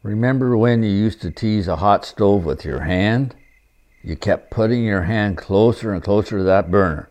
Remember 0.04 0.58
when 0.58 0.84
you 0.84 0.90
used 0.90 1.22
to 1.22 1.32
tease 1.32 1.70
a 1.70 1.78
hot 1.78 2.04
stove 2.04 2.44
with 2.44 2.66
your 2.66 2.82
hand? 2.82 3.36
You 4.04 4.18
kept 4.18 4.52
putting 4.52 4.84
your 4.84 5.04
hand 5.04 5.38
closer 5.38 5.94
and 5.94 6.04
closer 6.04 6.40
to 6.40 6.44
that 6.44 6.70
burner. 6.70 7.10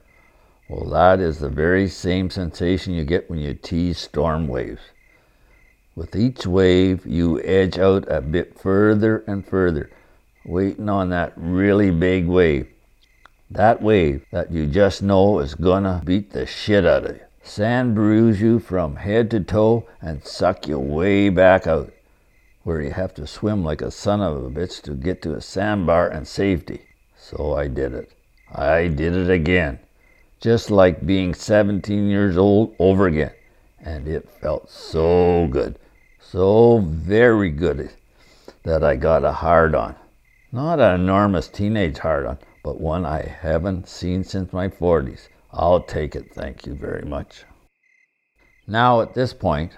Well, 0.68 0.90
that 0.90 1.20
is 1.20 1.38
the 1.38 1.48
very 1.48 1.86
same 1.86 2.28
sensation 2.28 2.92
you 2.92 3.04
get 3.04 3.30
when 3.30 3.38
you 3.38 3.54
tease 3.54 3.98
storm 3.98 4.48
waves. 4.48 4.80
With 5.94 6.16
each 6.16 6.44
wave, 6.44 7.06
you 7.06 7.40
edge 7.42 7.78
out 7.78 8.04
a 8.10 8.20
bit 8.20 8.58
further 8.58 9.24
and 9.28 9.46
further, 9.46 9.90
waiting 10.44 10.88
on 10.88 11.10
that 11.10 11.32
really 11.36 11.92
big 11.92 12.26
wave. 12.26 12.66
That 13.48 13.80
wave 13.80 14.26
that 14.32 14.50
you 14.50 14.66
just 14.66 15.02
know 15.02 15.38
is 15.38 15.54
gonna 15.54 16.02
beat 16.04 16.32
the 16.32 16.46
shit 16.46 16.84
out 16.84 17.04
of 17.04 17.16
you, 17.16 17.22
sand 17.44 17.94
bruise 17.94 18.40
you 18.40 18.58
from 18.58 18.96
head 18.96 19.30
to 19.30 19.40
toe, 19.40 19.86
and 20.02 20.24
suck 20.24 20.66
you 20.66 20.80
way 20.80 21.28
back 21.28 21.68
out 21.68 21.92
where 22.64 22.82
you 22.82 22.90
have 22.90 23.14
to 23.14 23.24
swim 23.28 23.62
like 23.62 23.80
a 23.80 23.92
son 23.92 24.20
of 24.20 24.44
a 24.44 24.50
bitch 24.50 24.82
to 24.82 24.94
get 24.94 25.22
to 25.22 25.34
a 25.34 25.40
sandbar 25.40 26.08
and 26.08 26.26
safety. 26.26 26.80
So 27.16 27.54
I 27.54 27.68
did 27.68 27.94
it. 27.94 28.10
I 28.52 28.88
did 28.88 29.14
it 29.14 29.30
again. 29.30 29.78
Just 30.40 30.70
like 30.70 31.06
being 31.06 31.34
17 31.34 32.08
years 32.08 32.36
old 32.36 32.74
over 32.78 33.06
again. 33.06 33.32
And 33.80 34.06
it 34.06 34.28
felt 34.28 34.70
so 34.70 35.46
good. 35.50 35.78
So 36.20 36.80
very 36.80 37.50
good 37.50 37.90
that 38.64 38.82
I 38.82 38.96
got 38.96 39.24
a 39.24 39.32
hard 39.32 39.74
on. 39.74 39.94
Not 40.52 40.80
an 40.80 41.00
enormous 41.00 41.48
teenage 41.48 41.98
hard 41.98 42.26
on, 42.26 42.38
but 42.62 42.80
one 42.80 43.06
I 43.06 43.22
haven't 43.22 43.88
seen 43.88 44.24
since 44.24 44.52
my 44.52 44.68
40s. 44.68 45.28
I'll 45.52 45.80
take 45.80 46.16
it, 46.16 46.34
thank 46.34 46.66
you 46.66 46.74
very 46.74 47.04
much. 47.04 47.44
Now, 48.66 49.00
at 49.00 49.14
this 49.14 49.32
point, 49.32 49.72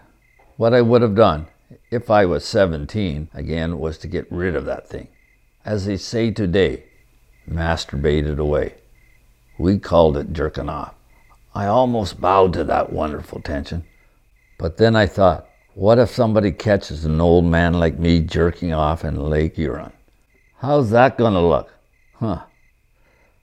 what 0.56 0.72
I 0.74 0.80
would 0.80 1.02
have 1.02 1.14
done 1.14 1.46
if 1.90 2.10
I 2.10 2.24
was 2.24 2.44
17, 2.44 3.28
again, 3.34 3.78
was 3.78 3.98
to 3.98 4.08
get 4.08 4.30
rid 4.32 4.56
of 4.56 4.64
that 4.64 4.88
thing. 4.88 5.08
As 5.64 5.84
they 5.84 5.96
say 5.96 6.30
today, 6.30 6.84
masturbated 7.48 8.38
away. 8.38 8.74
We 9.58 9.80
called 9.80 10.16
it 10.16 10.32
jerking 10.32 10.68
off. 10.68 10.94
I 11.52 11.66
almost 11.66 12.20
bowed 12.20 12.52
to 12.52 12.64
that 12.64 12.92
wonderful 12.92 13.40
tension. 13.40 13.84
But 14.56 14.76
then 14.76 14.94
I 14.94 15.06
thought, 15.06 15.48
what 15.74 15.98
if 15.98 16.10
somebody 16.10 16.52
catches 16.52 17.04
an 17.04 17.20
old 17.20 17.44
man 17.44 17.74
like 17.74 17.98
me 17.98 18.20
jerking 18.20 18.72
off 18.72 19.04
in 19.04 19.20
Lake 19.20 19.56
Huron? 19.56 19.92
How's 20.58 20.90
that 20.90 21.18
going 21.18 21.34
to 21.34 21.40
look? 21.40 21.74
Huh. 22.14 22.44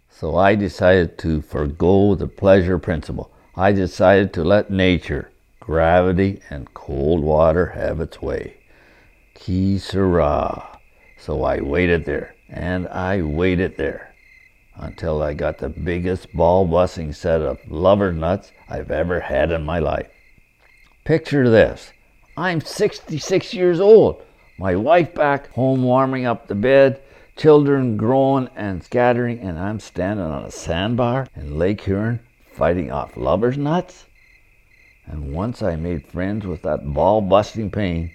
So 0.10 0.38
I 0.38 0.56
decided 0.56 1.18
to 1.20 1.42
forego 1.42 2.16
the 2.16 2.28
pleasure 2.28 2.80
principle. 2.80 3.32
I 3.58 3.74
decided 3.74 4.32
to 4.34 4.44
let 4.46 4.72
nature 4.72 5.32
gravity 5.60 6.40
and 6.50 6.74
cold 6.74 7.22
water 7.22 7.68
have 7.68 8.00
its 8.00 8.22
way. 8.22 8.56
Sera. 9.38 10.80
So 11.18 11.44
I 11.44 11.60
waited 11.60 12.06
there, 12.06 12.36
and 12.50 12.88
I 12.88 13.22
waited 13.22 13.76
there 13.76 14.15
until 14.76 15.22
I 15.22 15.34
got 15.34 15.58
the 15.58 15.70
biggest 15.70 16.34
ball 16.34 16.66
busting 16.66 17.14
set 17.14 17.42
of 17.42 17.60
lover 17.70 18.12
nuts 18.12 18.52
I've 18.70 18.92
ever 18.92 19.20
had 19.20 19.52
in 19.52 19.64
my 19.64 19.80
life. 19.80 20.08
Picture 21.04 21.50
this 21.50 21.92
I'm 22.38 22.62
66 22.62 23.54
years 23.54 23.80
old, 23.80 24.24
my 24.58 24.76
wife 24.76 25.14
back 25.14 25.52
home 25.52 25.84
warming 25.84 26.26
up 26.26 26.48
the 26.48 26.56
bed, 26.56 27.02
children 27.36 27.98
growing 27.98 28.50
and 28.56 28.84
scattering, 28.84 29.40
and 29.40 29.58
I'm 29.58 29.80
standing 29.80 30.26
on 30.26 30.46
a 30.46 30.52
sandbar 30.52 31.28
in 31.36 31.58
Lake 31.58 31.82
Huron 31.82 32.20
fighting 32.56 32.92
off 32.92 33.18
lover's 33.18 33.58
nuts? 33.58 34.06
And 35.06 35.34
once 35.34 35.62
I 35.62 35.76
made 35.76 36.08
friends 36.08 36.46
with 36.46 36.62
that 36.64 36.94
ball 36.94 37.22
busting 37.22 37.70
pain, 37.70 38.12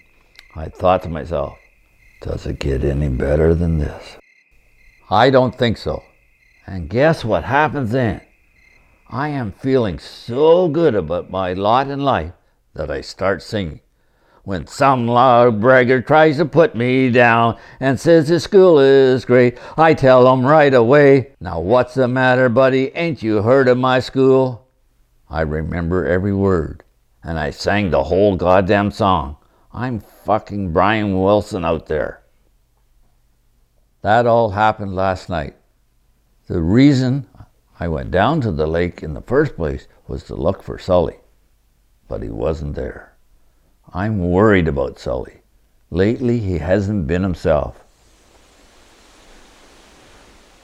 I 0.56 0.68
thought 0.68 1.02
to 1.04 1.08
myself, 1.08 1.58
does 2.22 2.46
it 2.46 2.58
get 2.58 2.82
any 2.82 3.08
better 3.08 3.54
than 3.54 3.78
this? 3.78 4.16
I 5.08 5.30
don't 5.30 5.56
think 5.56 5.76
so. 5.76 6.02
And 6.66 6.88
guess 6.88 7.24
what 7.24 7.44
happens 7.44 7.90
then? 7.90 8.20
I 9.08 9.28
am 9.28 9.52
feeling 9.52 9.98
so 9.98 10.68
good 10.68 10.94
about 10.94 11.30
my 11.30 11.52
lot 11.52 11.88
in 11.88 12.00
life 12.00 12.32
that 12.74 12.90
I 12.90 13.00
start 13.00 13.42
singing. 13.42 13.80
When 14.44 14.66
some 14.66 15.06
loud 15.06 15.60
bragger 15.60 16.00
tries 16.00 16.38
to 16.38 16.44
put 16.44 16.74
me 16.74 17.10
down 17.10 17.58
and 17.78 18.00
says 18.00 18.28
his 18.28 18.44
school 18.44 18.78
is 18.78 19.24
great, 19.24 19.58
I 19.76 19.94
tell 19.94 20.32
him 20.32 20.46
right 20.46 20.72
away, 20.72 21.32
Now 21.40 21.60
what's 21.60 21.94
the 21.94 22.08
matter, 22.08 22.48
buddy? 22.48 22.94
Ain't 22.94 23.22
you 23.22 23.42
heard 23.42 23.68
of 23.68 23.76
my 23.76 24.00
school? 24.00 24.66
I 25.28 25.42
remember 25.42 26.06
every 26.06 26.32
word, 26.32 26.82
and 27.22 27.38
I 27.38 27.50
sang 27.50 27.90
the 27.90 28.04
whole 28.04 28.36
goddamn 28.36 28.90
song. 28.92 29.36
I'm 29.72 30.00
fucking 30.00 30.72
Brian 30.72 31.20
Wilson 31.20 31.64
out 31.64 31.86
there. 31.86 32.22
That 34.02 34.26
all 34.26 34.50
happened 34.50 34.94
last 34.94 35.28
night. 35.28 35.54
The 36.50 36.60
reason 36.60 37.28
I 37.78 37.86
went 37.86 38.10
down 38.10 38.40
to 38.40 38.50
the 38.50 38.66
lake 38.66 39.04
in 39.04 39.14
the 39.14 39.20
first 39.20 39.54
place 39.54 39.86
was 40.08 40.24
to 40.24 40.34
look 40.34 40.64
for 40.64 40.80
Sully, 40.80 41.18
but 42.08 42.24
he 42.24 42.28
wasn't 42.28 42.74
there. 42.74 43.12
I'm 43.94 44.18
worried 44.18 44.66
about 44.66 44.98
Sully. 44.98 45.42
Lately, 45.92 46.40
he 46.40 46.58
hasn't 46.58 47.06
been 47.06 47.22
himself. 47.22 47.84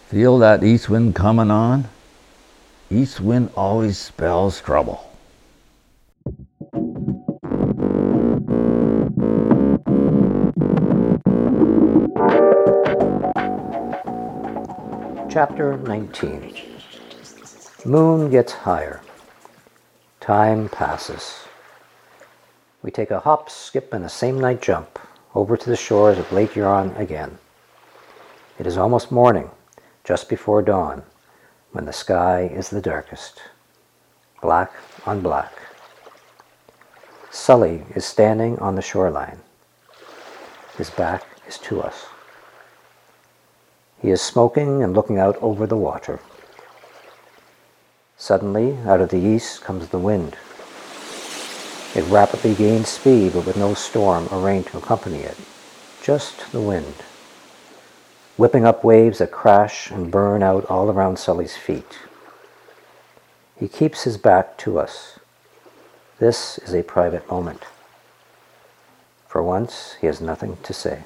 Feel 0.09 0.39
that 0.39 0.65
east 0.65 0.91
wind 0.91 1.15
coming 1.15 1.53
on? 1.53 1.89
East 2.91 3.21
wind 3.21 3.51
always 3.57 3.97
spells 3.97 4.61
trouble. 4.61 5.09
Chapter 15.37 15.77
19 15.77 16.57
Moon 17.85 18.31
gets 18.31 18.53
higher. 18.53 19.03
Time 20.19 20.71
passes. 20.71 21.41
We 22.83 22.91
take 22.91 23.11
a 23.11 23.21
hop, 23.21 23.51
skip, 23.51 23.93
and 23.93 24.03
a 24.03 24.09
same 24.09 24.41
night 24.41 24.63
jump 24.63 24.99
over 25.35 25.59
to 25.59 25.69
the 25.69 25.77
shores 25.77 26.17
of 26.17 26.33
Lake 26.33 26.55
Huron 26.55 26.97
again. 26.97 27.37
It 28.59 28.67
is 28.67 28.79
almost 28.79 29.13
morning, 29.13 29.51
just 30.05 30.31
before 30.31 30.63
dawn, 30.63 31.03
when 31.73 31.85
the 31.85 31.93
sky 31.93 32.51
is 32.51 32.71
the 32.71 32.81
darkest. 32.81 33.43
Black 34.41 34.73
on 35.05 35.21
black. 35.21 35.53
Sully 37.31 37.85
is 37.95 38.07
standing 38.07 38.59
on 38.59 38.75
the 38.75 38.81
shoreline. 38.81 39.41
His 40.79 40.89
back 40.89 41.25
is 41.47 41.59
to 41.59 41.83
us. 41.83 42.07
He 44.01 44.11
is 44.11 44.21
smoking 44.21 44.83
and 44.83 44.95
looking 44.95 45.19
out 45.19 45.37
over 45.43 45.67
the 45.67 45.77
water. 45.77 46.21
Suddenly, 48.17 48.79
out 48.87 49.01
of 49.01 49.11
the 49.11 49.19
east 49.19 49.63
comes 49.63 49.89
the 49.89 49.99
wind. 49.99 50.37
It 51.95 52.05
rapidly 52.11 52.55
gains 52.55 52.89
speed, 52.89 53.33
but 53.33 53.47
with 53.47 53.57
no 53.57 53.75
storm 53.75 54.29
or 54.31 54.41
rain 54.41 54.65
to 54.65 54.79
accompany 54.79 55.21
it, 55.21 55.37
just 56.03 56.53
the 56.53 56.61
wind, 56.61 56.95
whipping 58.37 58.67
up 58.67 58.85
waves 58.85 59.19
that 59.19 59.31
crash 59.31 59.91
and 59.91 60.11
burn 60.11 60.43
out 60.43 60.67
all 60.67 60.91
around 60.91 61.19
Sully's 61.19 61.57
feet. 61.57 62.01
He 63.59 63.69
keeps 63.69 64.03
his 64.03 64.19
back 64.19 64.59
to 64.59 64.79
us. 64.79 65.19
This 66.19 66.59
is 66.59 66.75
a 66.75 66.83
private 66.83 67.31
moment. 67.31 67.63
For 69.27 69.43
once, 69.43 69.97
he 70.01 70.07
has 70.07 70.21
nothing 70.21 70.59
to 70.63 70.75
say. 70.75 71.05